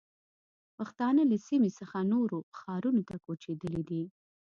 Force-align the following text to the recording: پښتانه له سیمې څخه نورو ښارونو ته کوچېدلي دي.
پښتانه 0.77 1.21
له 1.31 1.37
سیمې 1.47 1.71
څخه 1.79 1.97
نورو 2.13 2.37
ښارونو 2.59 3.01
ته 3.09 3.15
کوچېدلي 3.25 3.81
دي. 3.89 4.03